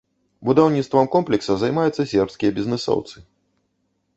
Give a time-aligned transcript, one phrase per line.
[0.47, 3.15] Будаўніцтвам комплекса займаюцца сербскія бізнэсоўцы.